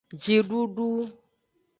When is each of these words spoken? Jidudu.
Jidudu. 0.23 0.87